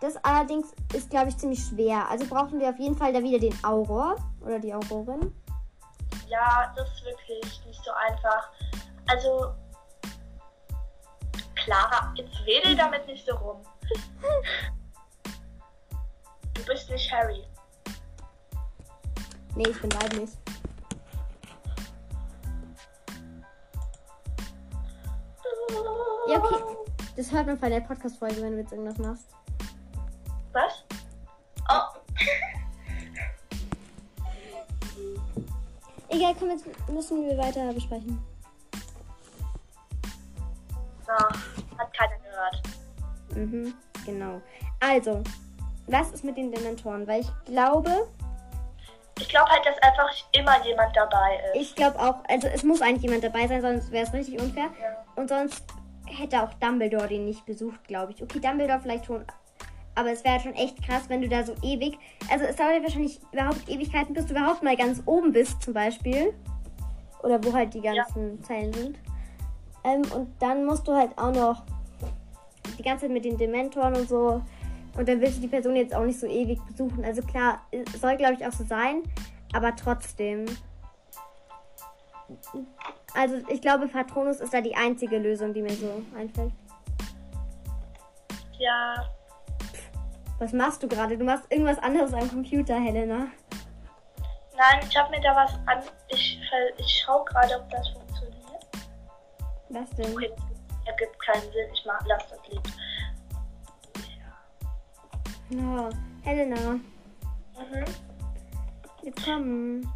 Das 0.00 0.16
allerdings 0.24 0.72
ist, 0.92 1.10
glaube 1.10 1.28
ich, 1.28 1.38
ziemlich 1.38 1.60
schwer. 1.64 2.08
Also 2.08 2.26
brauchen 2.26 2.58
wir 2.58 2.70
auf 2.70 2.78
jeden 2.78 2.96
Fall 2.96 3.12
da 3.12 3.22
wieder 3.22 3.38
den 3.38 3.54
Auror 3.64 4.16
oder 4.40 4.58
die 4.58 4.74
Aurorin. 4.74 5.32
ja, 6.28 6.72
das 6.74 6.88
ist 6.88 7.04
wirklich 7.04 7.64
nicht 7.66 7.84
so 7.84 7.92
einfach. 7.92 8.50
Also, 9.06 9.54
Clara, 11.54 12.12
jetzt 12.16 12.34
wedel 12.44 12.76
damit 12.76 13.06
nicht 13.06 13.24
so 13.26 13.34
rum. 13.36 13.62
Du 16.54 16.62
bist 16.66 16.88
nicht 16.90 17.10
Harry. 17.10 17.42
Nee, 19.56 19.68
ich 19.68 19.80
bin 19.80 19.90
leiblich. 19.90 20.30
Ja, 26.28 26.38
okay. 26.38 26.56
Das 27.16 27.30
hört 27.30 27.46
man 27.46 27.58
von 27.58 27.70
der 27.70 27.80
Podcast-Folge, 27.80 28.40
wenn 28.42 28.52
du 28.52 28.58
jetzt 28.58 28.72
irgendwas 28.72 28.98
machst. 28.98 29.26
Was? 30.52 30.84
Oh, 31.68 31.98
Egal, 36.08 36.34
komm, 36.38 36.50
jetzt 36.50 36.66
müssen 36.88 37.22
wir 37.22 37.38
weiter 37.38 37.72
besprechen. 37.72 38.20
na, 41.06 41.28
hat 41.78 41.92
keiner 41.96 42.18
gehört. 42.18 42.62
Mhm, 43.34 43.74
genau. 44.04 44.40
Also, 44.80 45.22
was 45.86 46.12
ist 46.12 46.24
mit 46.24 46.36
den 46.36 46.52
Dementoren? 46.52 47.06
Weil 47.06 47.20
ich 47.22 47.30
glaube, 47.44 48.08
Ich 49.22 49.28
glaube 49.28 49.50
halt, 49.50 49.64
dass 49.64 49.78
einfach 49.82 50.10
immer 50.32 50.64
jemand 50.66 50.96
dabei 50.96 51.40
ist. 51.54 51.60
ich 51.60 51.74
glaube 51.76 51.98
auch, 51.98 52.16
also 52.28 52.48
es 52.48 52.64
muss 52.64 52.82
eigentlich 52.82 53.02
jemand 53.02 53.22
dabei 53.22 53.46
sein, 53.46 53.62
sonst 53.62 53.90
wäre 53.92 54.04
es 54.04 54.12
richtig 54.12 54.40
unfair. 54.40 54.68
Ja. 54.80 55.04
Und 55.14 55.28
sonst 55.28 55.64
hätte 56.06 56.42
auch 56.42 56.52
Dumbledore 56.54 57.08
den 57.08 57.24
nicht 57.24 57.46
besucht, 57.46 57.86
glaube 57.86 58.12
ich. 58.12 58.22
Okay, 58.22 58.40
Dumbledore 58.40 58.80
vielleicht 58.80 59.06
schon. 59.06 59.24
Aber 59.94 60.10
es 60.10 60.24
wäre 60.24 60.40
schon 60.40 60.54
echt 60.54 60.82
krass, 60.82 61.04
wenn 61.08 61.22
du 61.22 61.28
da 61.28 61.44
so 61.44 61.54
ewig. 61.62 61.98
Also 62.30 62.46
es 62.46 62.56
dauert 62.56 62.74
ja 62.74 62.82
wahrscheinlich 62.82 63.20
überhaupt 63.30 63.68
Ewigkeiten, 63.68 64.14
bis 64.14 64.26
du 64.26 64.34
überhaupt 64.34 64.62
mal 64.62 64.76
ganz 64.76 65.02
oben 65.06 65.32
bist, 65.32 65.62
zum 65.62 65.74
Beispiel. 65.74 66.34
Oder 67.22 67.42
wo 67.44 67.52
halt 67.52 67.74
die 67.74 67.82
ganzen 67.82 68.42
Zeilen 68.42 68.72
sind. 68.72 68.98
Ähm, 69.84 70.02
und 70.12 70.30
dann 70.40 70.64
musst 70.64 70.88
du 70.88 70.94
halt 70.94 71.16
auch 71.16 71.32
noch 71.32 71.62
die 72.78 72.82
ganze 72.82 73.06
Zeit 73.06 73.12
mit 73.12 73.24
den 73.24 73.36
Dementoren 73.36 73.94
und 73.94 74.08
so. 74.08 74.42
Und 74.96 75.08
dann 75.08 75.20
willst 75.20 75.38
du 75.38 75.40
die 75.42 75.48
Person 75.48 75.74
jetzt 75.76 75.94
auch 75.94 76.04
nicht 76.04 76.20
so 76.20 76.26
ewig 76.26 76.60
besuchen. 76.66 77.04
Also 77.04 77.22
klar, 77.22 77.60
es 77.70 78.00
soll 78.00 78.16
glaube 78.16 78.34
ich 78.34 78.46
auch 78.46 78.52
so 78.52 78.64
sein. 78.64 79.02
Aber 79.54 79.74
trotzdem. 79.76 80.46
Also 83.14 83.36
ich 83.48 83.60
glaube, 83.60 83.88
Patronus 83.88 84.40
ist 84.40 84.54
da 84.54 84.60
die 84.60 84.74
einzige 84.74 85.18
Lösung, 85.18 85.52
die 85.52 85.62
mir 85.62 85.74
so 85.74 86.02
einfällt. 86.16 86.52
Ja, 88.58 88.94
Was 90.38 90.52
machst 90.52 90.82
du 90.82 90.88
gerade? 90.88 91.16
Du 91.18 91.24
machst 91.24 91.44
irgendwas 91.50 91.78
anderes 91.78 92.12
am 92.14 92.28
Computer, 92.28 92.74
Helena. 92.78 93.26
nein, 94.56 94.80
ich 94.88 94.96
habe 94.96 95.10
mir 95.10 95.20
da 95.20 95.34
was 95.34 95.52
an. 95.66 95.82
Ich, 96.08 96.40
ich 96.78 97.02
schaue 97.04 97.24
gerade, 97.26 97.60
ob 97.60 97.68
das 97.70 97.88
funktioniert. 97.88 98.66
Was 99.68 99.90
denn? 99.90 100.12
Okay, 100.14 100.30
ergibt 100.86 101.18
keinen 101.20 101.42
Sinn. 101.42 101.68
Ich 101.72 101.84
mach, 101.86 102.00
lass 102.06 102.28
das 102.28 102.38
Lied. 102.48 102.62
Oh, 105.54 105.88
Helena, 106.22 106.56
Mhm. 107.58 107.84
komm. 109.24 109.92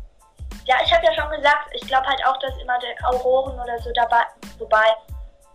Ja, 0.66 0.76
ich 0.84 0.92
habe 0.92 1.06
ja 1.06 1.14
schon 1.14 1.30
gesagt, 1.30 1.68
ich 1.72 1.82
glaube 1.86 2.06
halt 2.06 2.20
auch, 2.26 2.38
dass 2.40 2.52
immer 2.60 2.78
der 2.80 3.08
Auroren 3.08 3.58
oder 3.58 3.78
so 3.78 3.90
dabei. 3.94 4.22
Wobei, 4.58 4.84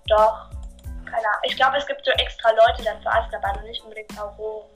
doch, 0.07 0.49
keine 1.05 1.27
Ahnung. 1.27 1.41
Ich 1.43 1.55
glaube, 1.55 1.77
es 1.77 1.85
gibt 1.85 2.03
so 2.05 2.11
extra 2.11 2.49
Leute 2.51 2.83
dann 2.83 3.01
für 3.01 3.11
Azkaban 3.11 3.57
und 3.57 3.65
nicht 3.65 3.83
unbedingt 3.83 4.19
Auroren. 4.19 4.67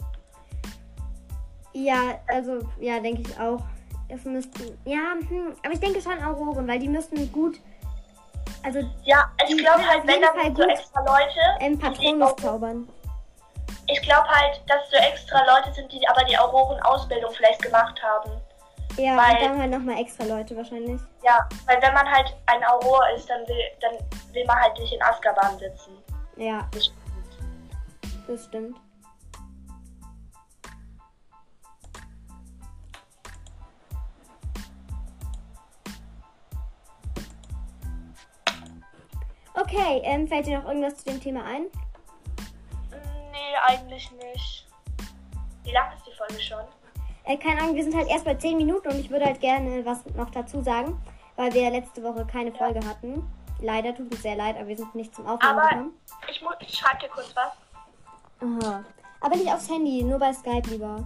Ja, 1.73 2.19
also, 2.27 2.59
ja, 2.79 2.99
denke 2.99 3.21
ich 3.21 3.39
auch. 3.39 3.61
Es 4.09 4.23
müssten. 4.25 4.77
Ja, 4.85 5.13
hm, 5.27 5.55
aber 5.63 5.73
ich 5.73 5.79
denke 5.79 6.01
schon 6.01 6.23
Auroren, 6.23 6.67
weil 6.67 6.79
die 6.79 6.89
müssten 6.89 7.31
gut. 7.31 7.59
Also 8.63 8.79
Ja, 9.03 9.31
ich 9.47 9.57
glaube 9.57 9.87
halt, 9.87 10.05
wenn 10.05 10.21
jeden 10.21 10.21
da 10.21 10.33
Fall 10.33 10.43
sind 10.45 10.57
so 10.57 10.63
extra 10.63 10.99
Leute, 11.01 11.39
die 11.61 11.75
Patronus 11.77 12.31
Au- 12.31 12.35
zaubern. 12.35 12.87
Ich 13.87 14.01
glaube 14.01 14.27
halt, 14.27 14.61
dass 14.67 14.89
so 14.89 14.97
extra 14.97 15.39
Leute 15.45 15.73
sind, 15.73 15.91
die 15.91 16.07
aber 16.07 16.23
die 16.23 16.37
Auroren-Ausbildung 16.37 17.31
vielleicht 17.31 17.61
gemacht 17.61 18.01
haben. 18.01 18.31
Ja, 18.97 19.17
Weil- 19.17 19.39
dann 19.41 19.59
halt 19.59 19.71
nochmal 19.71 19.99
extra 19.99 20.23
Leute 20.23 20.55
wahrscheinlich. 20.55 21.01
Ja, 21.23 21.47
weil 21.65 21.81
wenn 21.81 21.93
man 21.93 22.09
halt 22.09 22.35
ein 22.45 22.63
Auror 22.63 23.03
ist, 23.15 23.29
dann 23.29 23.41
will, 23.47 23.65
dann 23.81 23.93
will 24.33 24.45
man 24.45 24.57
halt 24.57 24.77
nicht 24.79 24.93
in 24.93 25.01
Azkaban 25.01 25.57
sitzen. 25.59 25.97
Ja, 26.37 26.67
Nicht 26.73 26.93
das 28.27 28.45
stimmt. 28.45 28.77
Okay, 39.53 40.01
ähm, 40.03 40.27
fällt 40.27 40.47
dir 40.47 40.59
noch 40.59 40.67
irgendwas 40.67 40.97
zu 40.97 41.05
dem 41.05 41.21
Thema 41.21 41.43
ein? 41.45 41.67
Nee, 43.35 43.55
eigentlich 43.67 44.09
nicht. 44.11 44.65
Wie 45.63 45.71
lang 45.71 45.91
ist 45.95 46.05
die 46.07 46.13
Folge 46.15 46.39
schon? 46.41 46.63
Äh, 47.25 47.37
keine 47.37 47.61
Ahnung, 47.61 47.75
wir 47.75 47.83
sind 47.83 47.95
halt 47.95 48.07
erst 48.07 48.23
bei 48.25 48.35
10 48.35 48.55
Minuten 48.57 48.87
und 48.87 48.99
ich 48.99 49.09
würde 49.09 49.25
halt 49.25 49.41
gerne 49.41 49.83
was 49.85 50.05
noch 50.15 50.29
dazu 50.29 50.61
sagen, 50.61 51.01
weil 51.35 51.53
wir 51.53 51.69
letzte 51.69 52.01
Woche 52.03 52.25
keine 52.25 52.51
Folge 52.53 52.79
hatten. 52.87 53.27
Leider 53.59 53.95
tut 53.95 54.11
uns 54.11 54.21
sehr 54.21 54.35
leid, 54.35 54.55
aber 54.57 54.67
wir 54.67 54.77
sind 54.77 54.93
nicht 54.95 55.13
zum 55.15 55.25
Aufnehmen 55.27 55.57
Aber 55.59 55.69
gekommen. 55.69 55.93
ich, 56.29 56.41
mu- 56.41 56.49
ich 56.59 56.77
schreibe 56.77 56.99
dir 56.99 57.09
kurz 57.09 57.33
was. 57.35 57.51
Aha. 58.41 58.83
Aber 59.21 59.35
nicht 59.35 59.51
aufs 59.51 59.69
Handy, 59.69 60.03
nur 60.03 60.19
bei 60.19 60.31
Skype 60.33 60.69
lieber. 60.69 61.03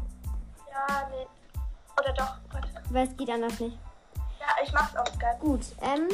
Ja, 0.71 1.09
nee. 1.11 1.25
Oder 1.99 2.13
doch, 2.13 2.33
warte. 2.51 2.67
Weil 2.89 3.07
es 3.07 3.15
geht 3.15 3.29
anders 3.29 3.59
nicht. 3.59 3.77
Ja, 4.39 4.47
ich 4.63 4.73
mach's 4.73 4.95
auf 4.95 5.07
Skype. 5.07 5.37
Gut, 5.39 5.61
ähm, 5.81 6.09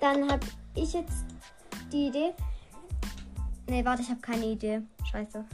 dann 0.00 0.30
habe 0.32 0.46
ich 0.74 0.92
jetzt 0.94 1.24
die 1.92 2.06
Idee. 2.08 2.32
Nee, 3.70 3.84
warte, 3.84 4.02
ich 4.02 4.10
habe 4.10 4.20
keine 4.20 4.46
Idee. 4.46 4.82
Scheiße. 5.12 5.44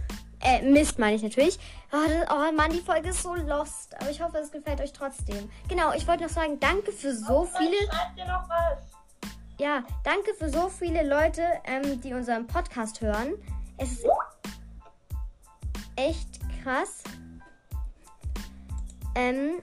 Äh, 0.40 0.62
Mist 0.62 0.98
meine 0.98 1.16
ich 1.16 1.22
natürlich. 1.22 1.58
Oh, 1.92 1.98
das, 2.08 2.30
oh 2.30 2.50
Mann, 2.56 2.70
die 2.70 2.80
Folge 2.80 3.10
ist 3.10 3.22
so 3.22 3.34
lost. 3.34 3.94
Aber 4.00 4.10
ich 4.10 4.22
hoffe, 4.22 4.38
es 4.38 4.50
gefällt 4.50 4.80
euch 4.80 4.94
trotzdem. 4.94 5.50
Genau, 5.68 5.92
ich 5.92 6.08
wollte 6.08 6.22
noch 6.22 6.30
sagen, 6.30 6.58
danke 6.58 6.92
für 6.92 7.14
so 7.14 7.46
viele. 7.58 7.74
Ich 7.74 7.84
schreib 7.84 8.16
dir 8.16 8.24
noch 8.24 8.48
was. 8.48 8.78
Ja, 9.58 9.84
danke 10.02 10.32
für 10.32 10.48
so 10.48 10.70
viele 10.70 11.06
Leute, 11.06 11.42
ähm, 11.64 12.00
die 12.00 12.14
unseren 12.14 12.46
Podcast 12.46 13.02
hören. 13.02 13.34
Es 13.76 13.92
ist 13.92 14.06
echt 15.96 16.40
krass. 16.62 17.02
Ähm, 19.14 19.62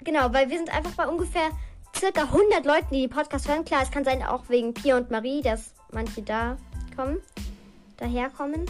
genau, 0.00 0.30
weil 0.34 0.50
wir 0.50 0.58
sind 0.58 0.74
einfach 0.74 0.92
bei 0.92 1.08
ungefähr 1.08 1.48
circa 1.96 2.24
100 2.24 2.66
Leuten, 2.66 2.92
die 2.92 3.00
den 3.06 3.10
Podcast 3.10 3.48
hören. 3.48 3.64
Klar, 3.64 3.82
es 3.82 3.90
kann 3.90 4.04
sein, 4.04 4.22
auch 4.22 4.50
wegen 4.50 4.74
Pia 4.74 4.98
und 4.98 5.10
Marie, 5.10 5.40
dass 5.40 5.72
manche 5.90 6.20
da 6.20 6.58
kommen, 6.94 7.18
daherkommen. 7.96 8.66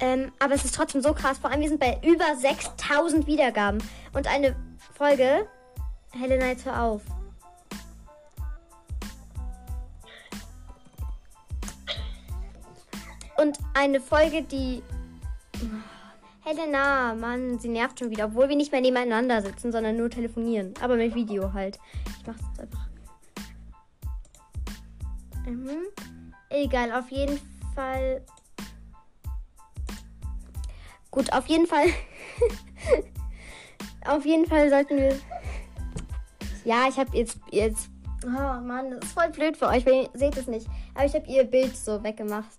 Ähm, 0.00 0.32
aber 0.38 0.54
es 0.54 0.64
ist 0.64 0.74
trotzdem 0.74 1.00
so 1.00 1.14
krass. 1.14 1.38
Vor 1.38 1.50
allem, 1.50 1.60
wir 1.60 1.68
sind 1.68 1.80
bei 1.80 1.98
über 2.02 2.36
6000 2.36 3.26
Wiedergaben. 3.26 3.82
Und 4.12 4.26
eine 4.26 4.54
Folge 4.96 5.46
Helena, 6.18 6.46
jetzt 6.46 6.64
hör 6.64 6.82
auf. 6.82 7.02
Und 13.36 13.58
eine 13.74 14.00
Folge, 14.00 14.42
die. 14.42 14.82
Helena, 16.44 17.14
Mann, 17.14 17.58
sie 17.58 17.68
nervt 17.68 17.98
schon 17.98 18.10
wieder, 18.10 18.26
obwohl 18.26 18.50
wir 18.50 18.56
nicht 18.56 18.70
mehr 18.70 18.82
nebeneinander 18.82 19.40
sitzen, 19.40 19.72
sondern 19.72 19.96
nur 19.96 20.10
telefonieren. 20.10 20.74
Aber 20.80 20.96
mit 20.96 21.14
Video 21.14 21.52
halt. 21.52 21.78
Ich 22.20 22.26
mach's 22.26 22.40
jetzt 22.50 22.60
einfach. 22.60 22.83
Mhm. 25.46 25.86
Egal, 26.50 26.92
auf 26.92 27.10
jeden 27.10 27.40
Fall. 27.74 28.22
Gut, 31.10 31.32
auf 31.32 31.46
jeden 31.46 31.66
Fall. 31.66 31.86
auf 34.06 34.24
jeden 34.24 34.46
Fall 34.46 34.70
sollten 34.70 34.96
wir. 34.96 35.18
Ja, 36.64 36.88
ich 36.88 36.98
habe 36.98 37.16
jetzt 37.16 37.38
jetzt. 37.50 37.88
Oh 38.24 38.28
Mann, 38.28 38.90
das 38.90 39.04
ist 39.04 39.12
voll 39.12 39.28
blöd 39.30 39.56
für 39.56 39.68
euch, 39.68 39.84
weil 39.84 40.04
ihr 40.04 40.10
seht 40.14 40.36
es 40.36 40.46
nicht. 40.46 40.66
Aber 40.94 41.04
ich 41.04 41.14
habe 41.14 41.26
ihr 41.26 41.44
Bild 41.44 41.76
so 41.76 42.02
weggemacht. 42.02 42.58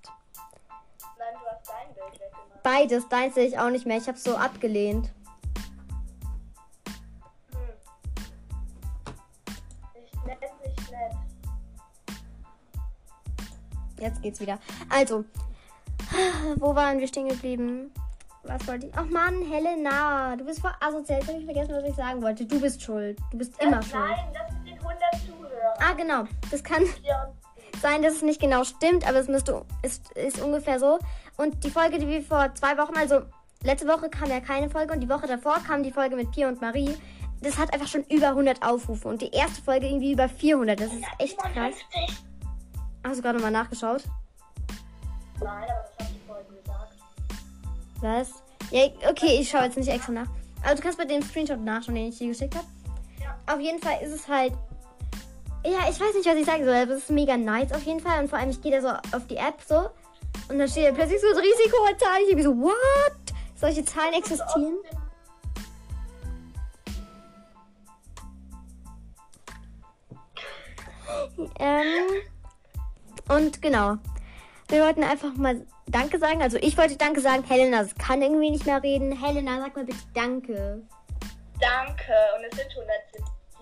Nein, 1.17 1.33
du 1.33 1.39
hast 1.49 1.67
dein 1.67 1.93
Bild 1.93 2.21
weggemacht. 2.21 2.63
Beides, 2.63 3.09
deins 3.09 3.35
sehe 3.35 3.47
ich 3.47 3.57
auch 3.57 3.69
nicht 3.69 3.85
mehr. 3.85 3.97
Ich 3.97 4.07
habe 4.07 4.17
so 4.17 4.37
abgelehnt. 4.37 5.11
Jetzt 13.99 14.21
geht's 14.21 14.39
wieder. 14.39 14.59
Also, 14.89 15.25
wo 16.57 16.75
waren 16.75 16.99
wir 16.99 17.07
stehen 17.07 17.29
geblieben? 17.29 17.91
Was 18.43 18.67
wollte 18.67 18.87
ich? 18.87 18.93
Ach 18.95 19.05
Mann, 19.05 19.41
Helena, 19.49 20.35
du 20.35 20.45
bist 20.45 20.59
voll 20.61 20.71
asozial. 20.79 21.19
Jetzt 21.19 21.29
habe 21.29 21.39
ich 21.39 21.45
vergessen, 21.45 21.73
was 21.73 21.83
ich 21.83 21.95
sagen 21.95 22.21
wollte. 22.21 22.45
Du 22.45 22.59
bist 22.59 22.81
schuld. 22.81 23.17
Du 23.31 23.37
bist 23.37 23.59
immer 23.61 23.77
das, 23.77 23.89
schuld. 23.89 24.03
Nein, 24.03 24.25
das 24.33 24.63
sind 24.63 24.77
100 24.77 24.99
Zuhörer. 25.25 25.73
Ah, 25.79 25.93
genau. 25.93 26.23
Das 26.51 26.63
kann 26.63 26.83
Ja, 27.03 27.31
sein, 27.81 28.01
dass 28.03 28.13
es 28.15 28.21
nicht 28.21 28.39
genau 28.39 28.63
stimmt, 28.63 29.07
aber 29.07 29.19
es 29.19 29.27
müsste 29.27 29.65
ist, 29.81 30.11
ist 30.13 30.41
ungefähr 30.41 30.79
so. 30.79 30.99
Und 31.37 31.63
die 31.63 31.71
Folge, 31.71 31.97
die 31.97 32.07
wir 32.07 32.21
vor 32.21 32.53
zwei 32.53 32.77
Wochen, 32.77 32.95
also 32.95 33.21
letzte 33.63 33.87
Woche 33.87 34.09
kam 34.09 34.29
ja 34.29 34.39
keine 34.39 34.69
Folge 34.69 34.93
und 34.93 34.99
die 34.99 35.09
Woche 35.09 35.27
davor 35.27 35.59
kam 35.65 35.81
die 35.81 35.91
Folge 35.91 36.15
mit 36.15 36.31
Pia 36.31 36.47
und 36.47 36.61
Marie. 36.61 36.95
Das 37.41 37.57
hat 37.57 37.73
einfach 37.73 37.87
schon 37.87 38.03
über 38.05 38.29
100 38.29 38.63
Aufrufe 38.63 39.07
und 39.07 39.21
die 39.21 39.31
erste 39.31 39.61
Folge 39.61 39.87
irgendwie 39.87 40.13
über 40.13 40.29
400. 40.29 40.79
Das 40.79 40.93
ist 40.93 41.03
echt 41.19 41.37
krass. 41.37 41.73
57. 43.05 43.09
Hast 43.09 43.17
du 43.17 43.21
gerade 43.21 43.37
nochmal 43.37 43.51
nachgeschaut? 43.51 44.03
Nein, 45.39 45.63
aber 45.69 45.85
das 45.97 46.07
hat 46.07 46.13
die 46.13 46.27
Folge 46.27 46.55
gesagt. 46.55 46.95
Was? 48.01 48.43
Ja, 48.71 49.09
okay, 49.09 49.39
ich 49.39 49.49
schaue 49.49 49.63
jetzt 49.63 49.77
nicht 49.77 49.89
extra 49.89 50.11
nach. 50.11 50.27
Also 50.63 50.77
du 50.77 50.81
kannst 50.81 50.97
bei 50.97 51.05
dem 51.05 51.21
Screenshot 51.21 51.59
nachschauen, 51.59 51.95
den 51.95 52.07
ich 52.07 52.17
dir 52.17 52.29
geschickt 52.29 52.55
habe. 52.55 52.65
Ja. 53.19 53.37
Auf 53.53 53.59
jeden 53.59 53.79
Fall 53.79 54.01
ist 54.01 54.13
es 54.13 54.27
halt. 54.27 54.53
Ja, 55.63 55.89
ich 55.89 55.99
weiß 55.99 56.13
nicht, 56.15 56.25
was 56.25 56.35
ich 56.35 56.45
sagen 56.45 56.63
soll, 56.63 56.75
aber 56.75 56.91
es 56.91 57.03
ist 57.03 57.11
mega 57.11 57.37
nice 57.37 57.71
auf 57.73 57.83
jeden 57.83 57.99
Fall. 57.99 58.21
Und 58.21 58.29
vor 58.29 58.39
allem, 58.39 58.49
ich 58.49 58.61
gehe 58.61 58.71
da 58.71 58.81
so 58.81 59.15
auf 59.17 59.27
die 59.27 59.37
App 59.37 59.61
so. 59.67 59.89
Und 60.49 60.59
dann 60.59 60.67
steht 60.67 60.87
da 60.87 60.91
plötzlich 60.91 61.21
so 61.21 61.27
ein 61.27 61.37
Risikozahl. 61.37 62.21
Ich 62.27 62.35
bin 62.35 62.43
so, 62.43 62.57
what? 62.57 62.73
Solche 63.55 63.83
Zahlen 63.83 64.13
existieren? 64.13 64.77
Ähm, 71.59 72.07
und 73.29 73.61
genau. 73.61 73.97
Wir 74.67 74.83
wollten 74.83 75.03
einfach 75.03 75.33
mal 75.35 75.65
Danke 75.87 76.17
sagen. 76.19 76.41
Also 76.41 76.57
ich 76.57 76.77
wollte 76.77 76.97
Danke 76.97 77.21
sagen. 77.21 77.43
Helena 77.43 77.85
kann 77.99 78.21
irgendwie 78.21 78.49
nicht 78.51 78.65
mehr 78.65 78.81
reden. 78.81 79.11
Helena, 79.21 79.59
sag 79.61 79.75
mal 79.75 79.85
bitte 79.85 79.99
Danke. 80.13 80.81
Danke. 81.59 82.13
Und 82.37 82.43
es 82.51 82.57
sind 82.57 82.71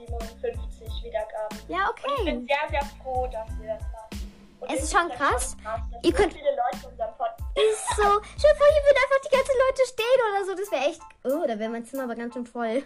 157 0.08 1.04
Wiedergaben. 1.04 1.58
Ja, 1.68 1.90
Und 1.90 2.00
ich 2.00 2.06
okay. 2.14 2.24
bin 2.26 2.48
sehr, 2.48 2.70
sehr 2.70 2.90
froh, 3.02 3.28
dass 3.32 3.48
wir 3.60 3.74
das 3.76 3.82
machen. 3.92 4.32
Und 4.62 4.72
Es 4.72 4.84
ist 4.84 4.94
schon 4.98 5.10
krass. 5.10 5.58
dass 5.64 5.80
Ihr 6.04 6.12
so 6.12 6.18
könnt- 6.18 6.34
viele 6.34 6.50
Leute 6.52 6.88
unseren 6.88 7.12
Podcast. 7.18 7.42
Ist 7.56 7.88
so. 7.98 8.04
Dir 8.04 8.56
vor, 8.56 8.68
hier 8.72 8.84
würden 8.84 9.02
einfach 9.04 9.22
die 9.30 9.36
ganzen 9.36 9.56
Leute 9.68 9.82
stehen 9.86 10.20
oder 10.32 10.46
so. 10.46 10.56
Das 10.56 10.72
wäre 10.72 10.90
echt. 10.90 11.02
Oh, 11.26 11.46
da 11.48 11.60
wäre 11.60 11.70
mein 11.70 11.86
Zimmer 11.86 12.04
aber 12.04 12.16
ganz 12.16 12.34
schön 12.34 12.46
voll. 12.46 12.84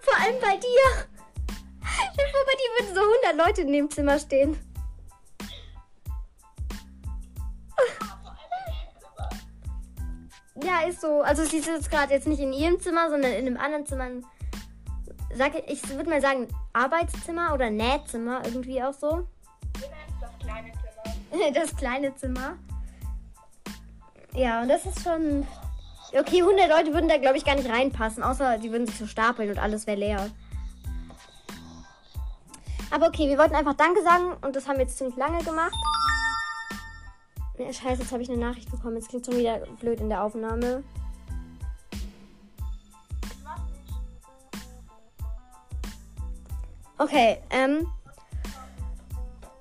Vor 0.00 0.14
allem 0.22 0.40
bei 0.40 0.56
dir. 0.56 1.06
Dir 2.16 2.26
vor, 2.28 2.40
bei 2.44 2.56
dir 2.58 2.70
würden 2.84 2.94
so 2.94 3.00
100 3.30 3.46
Leute 3.46 3.60
in 3.62 3.72
dem 3.72 3.90
Zimmer 3.90 4.18
stehen. 4.18 4.58
Ja, 10.62 10.88
ist 10.88 11.00
so. 11.00 11.20
Also 11.20 11.44
sie 11.44 11.60
sitzt 11.60 11.90
gerade 11.90 12.12
jetzt 12.12 12.26
nicht 12.26 12.40
in 12.40 12.52
ihrem 12.52 12.80
Zimmer, 12.80 13.10
sondern 13.10 13.32
in 13.32 13.46
einem 13.46 13.56
anderen 13.56 13.86
Zimmer. 13.86 14.08
Sag, 15.34 15.52
ich 15.68 15.86
würde 15.90 16.08
mal 16.08 16.20
sagen 16.20 16.48
Arbeitszimmer 16.72 17.52
oder 17.52 17.68
Nähzimmer 17.70 18.40
irgendwie 18.44 18.82
auch 18.82 18.94
so. 18.94 19.28
Das 20.20 20.30
kleine 20.40 20.72
Zimmer. 20.72 21.52
Das 21.52 21.76
kleine 21.76 22.14
Zimmer. 22.16 22.58
Ja, 24.34 24.62
und 24.62 24.68
das 24.68 24.86
ist 24.86 25.02
schon. 25.02 25.46
Okay, 26.18 26.40
100 26.40 26.68
Leute 26.70 26.94
würden 26.94 27.08
da, 27.08 27.18
glaube 27.18 27.36
ich, 27.36 27.44
gar 27.44 27.56
nicht 27.56 27.68
reinpassen, 27.68 28.22
außer 28.22 28.58
die 28.58 28.70
würden 28.70 28.86
sich 28.86 28.96
so 28.96 29.06
stapeln 29.06 29.50
und 29.50 29.58
alles 29.58 29.86
wäre 29.86 29.98
leer. 29.98 30.30
Aber 32.90 33.08
okay, 33.08 33.28
wir 33.28 33.36
wollten 33.36 33.54
einfach 33.54 33.74
Danke 33.74 34.02
sagen 34.02 34.36
und 34.42 34.56
das 34.56 34.68
haben 34.68 34.76
wir 34.76 34.84
jetzt 34.84 34.96
ziemlich 34.96 35.16
lange 35.16 35.42
gemacht. 35.42 35.74
Ja, 37.58 37.72
scheiße, 37.72 38.02
jetzt 38.02 38.12
habe 38.12 38.22
ich 38.22 38.30
eine 38.30 38.38
Nachricht 38.38 38.70
bekommen. 38.70 38.96
Jetzt 38.96 39.08
klingt 39.08 39.24
schon 39.26 39.36
wieder 39.36 39.60
blöd 39.80 40.00
in 40.00 40.08
der 40.08 40.22
Aufnahme. 40.22 40.82
Okay, 46.98 47.38
ähm. 47.50 47.86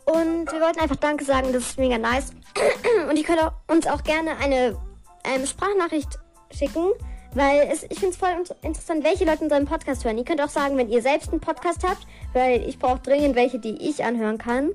Und 0.06 0.52
wir 0.52 0.62
wollten 0.62 0.80
einfach 0.80 0.96
Danke 0.98 1.26
sagen, 1.26 1.52
das 1.52 1.64
ist 1.64 1.80
mega 1.80 1.98
nice. 1.98 2.32
Und 3.10 3.18
ihr 3.18 3.24
könnt 3.24 3.42
auch, 3.42 3.54
uns 3.68 3.88
auch 3.88 4.04
gerne 4.04 4.38
eine 4.38 4.78
ähm, 5.24 5.46
Sprachnachricht 5.46 6.20
schicken 6.52 6.92
Weil 7.34 7.68
es, 7.72 7.84
ich 7.84 8.00
finde 8.00 8.10
es 8.10 8.18
voll 8.18 8.30
int- 8.30 8.56
interessant, 8.62 9.04
welche 9.04 9.26
Leute 9.26 9.44
unseren 9.44 9.66
Podcast 9.66 10.06
hören. 10.06 10.18
Ihr 10.18 10.24
könnt 10.24 10.42
auch 10.42 10.50
sagen, 10.50 10.78
wenn 10.78 10.90
ihr 10.90 11.02
selbst 11.02 11.32
einen 11.32 11.42
Podcast 11.42 11.84
habt, 11.84 12.06
weil 12.34 12.62
ich 12.68 12.78
brauche 12.78 13.00
dringend 13.00 13.36
welche, 13.36 13.60
die 13.60 13.90
ich 13.90 14.04
anhören 14.04 14.38
kann. 14.38 14.72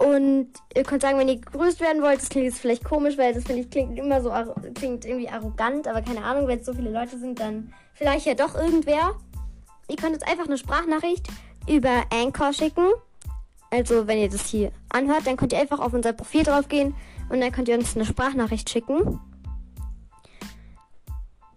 Und 0.00 0.48
ihr 0.74 0.82
könnt 0.82 1.02
sagen, 1.02 1.18
wenn 1.18 1.28
ihr 1.28 1.36
gegrüßt 1.36 1.78
werden 1.80 2.00
wollt, 2.00 2.22
das 2.22 2.30
klingt 2.30 2.46
jetzt 2.46 2.58
vielleicht 2.58 2.84
komisch, 2.84 3.18
weil 3.18 3.34
das 3.34 3.44
finde 3.44 3.60
ich 3.60 3.70
klingt 3.70 3.98
immer 3.98 4.22
so 4.22 4.32
klingt 4.74 5.04
irgendwie 5.04 5.28
arrogant, 5.28 5.86
aber 5.86 6.00
keine 6.00 6.24
Ahnung, 6.24 6.48
wenn 6.48 6.60
es 6.60 6.64
so 6.64 6.72
viele 6.72 6.90
Leute 6.90 7.18
sind, 7.18 7.38
dann 7.38 7.74
vielleicht 7.92 8.24
ja 8.24 8.32
doch 8.32 8.54
irgendwer. 8.54 9.14
Ihr 9.90 9.96
könnt 9.96 10.14
uns 10.14 10.22
einfach 10.22 10.46
eine 10.46 10.56
Sprachnachricht 10.56 11.26
über 11.68 12.04
Anchor 12.10 12.54
schicken. 12.54 12.86
Also, 13.70 14.06
wenn 14.06 14.18
ihr 14.18 14.30
das 14.30 14.46
hier 14.46 14.72
anhört, 14.88 15.26
dann 15.26 15.36
könnt 15.36 15.52
ihr 15.52 15.58
einfach 15.58 15.80
auf 15.80 15.92
unser 15.92 16.14
Profil 16.14 16.44
drauf 16.44 16.68
gehen 16.68 16.94
und 17.28 17.40
dann 17.42 17.52
könnt 17.52 17.68
ihr 17.68 17.76
uns 17.76 17.94
eine 17.94 18.06
Sprachnachricht 18.06 18.70
schicken. 18.70 19.20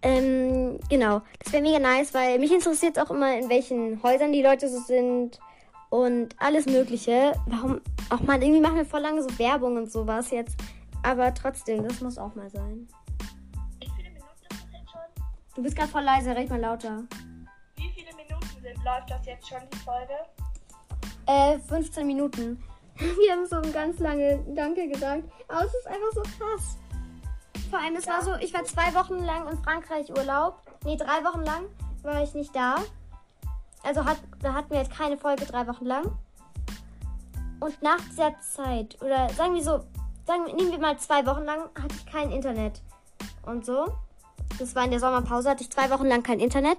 Ähm, 0.02 0.78
genau. 0.90 1.22
Das 1.42 1.50
wäre 1.54 1.62
mega 1.62 1.78
nice, 1.78 2.12
weil 2.12 2.38
mich 2.38 2.52
interessiert 2.52 2.98
auch 2.98 3.10
immer, 3.10 3.38
in 3.38 3.48
welchen 3.48 4.02
Häusern 4.02 4.32
die 4.32 4.42
Leute 4.42 4.68
so 4.68 4.80
sind 4.80 5.40
und 5.94 6.34
alles 6.40 6.66
Mögliche. 6.66 7.34
Warum? 7.46 7.80
Auch 8.10 8.20
mal, 8.20 8.42
irgendwie 8.42 8.60
machen 8.60 8.76
wir 8.76 8.84
voll 8.84 9.00
lange 9.00 9.22
so 9.22 9.38
Werbung 9.38 9.76
und 9.76 9.92
sowas 9.92 10.32
jetzt. 10.32 10.56
Aber 11.04 11.32
trotzdem, 11.32 11.86
das 11.86 12.00
muss 12.00 12.18
auch 12.18 12.34
mal 12.34 12.50
sein. 12.50 12.88
Wie 13.78 13.88
viele 13.96 14.10
Minuten 14.10 14.42
ist 14.50 14.50
das 14.50 14.58
jetzt 14.72 14.90
schon? 14.90 15.54
Du 15.54 15.62
bist 15.62 15.76
gerade 15.76 15.88
voll 15.88 16.02
leise, 16.02 16.34
red 16.34 16.50
mal 16.50 16.60
lauter. 16.60 17.04
Wie 17.76 17.88
viele 17.90 18.12
Minuten 18.16 18.60
sind, 18.60 18.84
läuft 18.84 19.08
das 19.08 19.24
jetzt 19.24 19.48
schon, 19.48 19.60
die 19.72 19.78
Folge? 19.78 20.14
Äh, 21.26 21.60
15 21.60 22.04
Minuten. 22.04 22.60
Wir 22.96 23.32
haben 23.32 23.46
so 23.46 23.72
ganz 23.72 24.00
lange 24.00 24.44
Danke 24.48 24.88
gesagt. 24.88 25.22
Aber 25.46 25.64
es 25.64 25.74
ist 25.74 25.86
einfach 25.86 26.12
so 26.12 26.22
krass. 26.22 26.76
Vor 27.70 27.78
allem, 27.78 27.94
es 27.94 28.08
war 28.08 28.20
so, 28.20 28.34
ich 28.40 28.52
war 28.52 28.64
zwei 28.64 28.92
Wochen 28.94 29.24
lang 29.24 29.48
in 29.48 29.62
Frankreich 29.62 30.10
Urlaub. 30.10 30.60
Nee, 30.84 30.96
drei 30.96 31.22
Wochen 31.22 31.44
lang 31.44 31.66
war 32.02 32.20
ich 32.20 32.34
nicht 32.34 32.54
da. 32.54 32.78
Also 33.84 34.04
hat, 34.04 34.18
da 34.40 34.54
hatten 34.54 34.70
wir 34.70 34.78
jetzt 34.78 34.96
keine 34.96 35.16
Folge 35.16 35.44
drei 35.44 35.66
Wochen 35.66 35.84
lang. 35.84 36.04
Und 37.60 37.80
nach 37.82 38.00
dieser 38.10 38.38
Zeit, 38.40 39.00
oder 39.00 39.28
sagen 39.30 39.54
wir 39.54 39.62
so, 39.62 39.80
sagen, 40.26 40.44
nehmen 40.56 40.72
wir 40.72 40.78
mal 40.78 40.98
zwei 40.98 41.24
Wochen 41.26 41.44
lang, 41.44 41.60
hatte 41.80 41.94
ich 41.94 42.06
kein 42.06 42.32
Internet. 42.32 42.80
Und 43.46 43.64
so. 43.64 43.86
Das 44.58 44.74
war 44.74 44.84
in 44.84 44.90
der 44.90 45.00
Sommerpause, 45.00 45.50
hatte 45.50 45.62
ich 45.62 45.70
zwei 45.70 45.90
Wochen 45.90 46.06
lang 46.06 46.22
kein 46.22 46.40
Internet. 46.40 46.78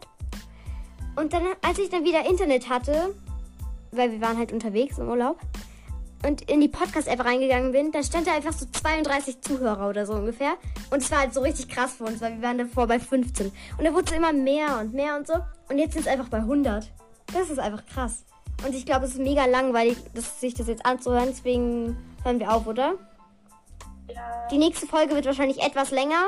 Und 1.15 1.33
dann, 1.33 1.43
als 1.62 1.77
ich 1.77 1.89
dann 1.89 2.03
wieder 2.03 2.25
Internet 2.25 2.69
hatte, 2.69 3.15
weil 3.91 4.12
wir 4.12 4.21
waren 4.21 4.38
halt 4.38 4.51
unterwegs 4.51 4.97
im 4.97 5.07
Urlaub 5.07 5.39
und 6.24 6.41
in 6.50 6.62
die 6.62 6.67
Podcast-App 6.67 7.24
reingegangen 7.24 7.72
bin, 7.72 7.91
da 7.91 8.01
stand 8.03 8.27
da 8.27 8.36
einfach 8.36 8.53
so 8.53 8.65
32 8.65 9.41
Zuhörer 9.41 9.89
oder 9.89 10.05
so 10.05 10.13
ungefähr. 10.13 10.53
Und 10.89 11.01
es 11.01 11.12
war 11.12 11.19
halt 11.19 11.34
so 11.34 11.41
richtig 11.41 11.69
krass 11.69 11.93
für 11.93 12.05
uns, 12.05 12.22
weil 12.22 12.36
wir 12.36 12.41
waren 12.41 12.57
davor 12.57 12.88
bei 12.88 13.00
15. 13.00 13.51
Und 13.77 13.86
da 13.86 13.93
wurde 13.93 14.05
es 14.05 14.17
immer 14.17 14.34
mehr 14.34 14.79
und 14.79 14.93
mehr 14.93 15.15
und 15.17 15.27
so. 15.27 15.34
Und 15.69 15.77
jetzt 15.77 15.93
sind 15.93 16.01
es 16.01 16.07
einfach 16.07 16.29
bei 16.29 16.38
100. 16.38 16.91
Das 17.34 17.50
ist 17.50 17.60
einfach 17.60 17.86
krass. 17.86 18.25
Und 18.65 18.74
ich 18.74 18.86
glaube, 18.86 19.05
es 19.05 19.12
ist 19.12 19.19
mega 19.19 19.45
langweilig, 19.45 19.98
das, 20.13 20.39
sich 20.39 20.53
das 20.53 20.67
jetzt 20.67 20.86
anzuhören. 20.86 21.27
Deswegen 21.27 21.98
hören 22.24 22.39
wir 22.39 22.51
auf, 22.51 22.65
oder? 22.67 22.95
Ja. 24.07 24.48
Die 24.50 24.57
nächste 24.57 24.88
Folge 24.88 25.15
wird 25.15 25.25
wahrscheinlich 25.25 25.62
etwas 25.62 25.91
länger. 25.91 26.25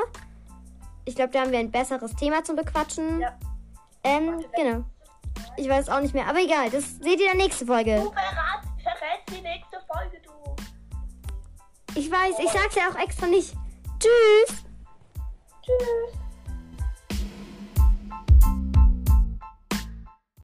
Ich 1.04 1.14
glaube, 1.14 1.30
da 1.30 1.40
haben 1.40 1.52
wir 1.52 1.58
ein 1.58 1.70
besseres 1.70 2.14
Thema 2.16 2.44
zum 2.44 2.56
Bequatschen. 2.56 3.20
Ja. 3.20 3.34
Ähm, 4.04 4.44
genau. 4.54 4.84
Ich 5.56 5.68
weiß 5.68 5.88
auch 5.88 6.00
nicht 6.00 6.14
mehr. 6.14 6.26
Aber 6.26 6.40
egal, 6.40 6.70
das 6.70 6.98
seht 6.98 7.20
ihr 7.20 7.32
in 7.32 7.38
der 7.38 7.46
nächsten 7.46 7.66
Folge. 7.66 7.96
Du 7.96 8.12
verrat, 8.12 8.62
verrätst 8.82 9.28
die 9.28 9.42
nächste. 9.42 9.67
Ich 11.94 12.10
weiß, 12.10 12.34
ich 12.38 12.50
sag's 12.50 12.74
ja 12.74 12.90
auch 12.90 13.02
extra 13.02 13.26
nicht. 13.26 13.54
Tschüss. 13.98 14.58
Tschüss. 15.62 16.18